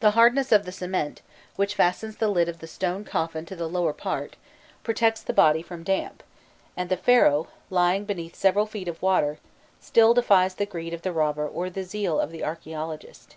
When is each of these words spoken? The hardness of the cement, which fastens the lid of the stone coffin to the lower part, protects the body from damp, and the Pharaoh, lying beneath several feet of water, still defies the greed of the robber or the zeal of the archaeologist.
The 0.00 0.12
hardness 0.12 0.50
of 0.50 0.64
the 0.64 0.72
cement, 0.72 1.20
which 1.54 1.74
fastens 1.74 2.16
the 2.16 2.28
lid 2.30 2.48
of 2.48 2.60
the 2.60 2.66
stone 2.66 3.04
coffin 3.04 3.44
to 3.44 3.54
the 3.54 3.68
lower 3.68 3.92
part, 3.92 4.36
protects 4.82 5.20
the 5.20 5.34
body 5.34 5.60
from 5.60 5.82
damp, 5.84 6.22
and 6.74 6.88
the 6.88 6.96
Pharaoh, 6.96 7.48
lying 7.68 8.06
beneath 8.06 8.34
several 8.34 8.64
feet 8.64 8.88
of 8.88 9.02
water, 9.02 9.36
still 9.78 10.14
defies 10.14 10.54
the 10.54 10.64
greed 10.64 10.94
of 10.94 11.02
the 11.02 11.12
robber 11.12 11.46
or 11.46 11.68
the 11.68 11.84
zeal 11.84 12.18
of 12.18 12.30
the 12.30 12.42
archaeologist. 12.42 13.36